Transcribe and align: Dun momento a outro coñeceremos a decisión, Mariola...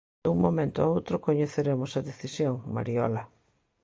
Dun 0.25 0.37
momento 0.45 0.77
a 0.81 0.91
outro 0.95 1.17
coñeceremos 1.27 1.91
a 1.93 2.05
decisión, 2.09 2.55
Mariola... 2.75 3.21